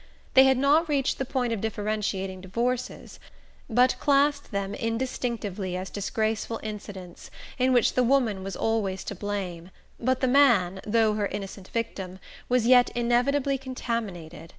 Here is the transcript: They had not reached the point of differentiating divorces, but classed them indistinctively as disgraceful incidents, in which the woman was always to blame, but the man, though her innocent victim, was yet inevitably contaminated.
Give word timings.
They 0.33 0.45
had 0.45 0.57
not 0.57 0.89
reached 0.89 1.19
the 1.19 1.25
point 1.25 1.53
of 1.53 1.61
differentiating 1.61 2.41
divorces, 2.41 3.19
but 3.69 3.99
classed 3.99 4.49
them 4.49 4.73
indistinctively 4.73 5.77
as 5.77 5.91
disgraceful 5.91 6.59
incidents, 6.63 7.29
in 7.59 7.71
which 7.71 7.93
the 7.93 8.01
woman 8.01 8.43
was 8.43 8.55
always 8.55 9.03
to 9.03 9.13
blame, 9.13 9.69
but 9.99 10.19
the 10.19 10.27
man, 10.27 10.81
though 10.87 11.13
her 11.13 11.27
innocent 11.27 11.67
victim, 11.67 12.17
was 12.49 12.65
yet 12.65 12.89
inevitably 12.95 13.59
contaminated. 13.59 14.49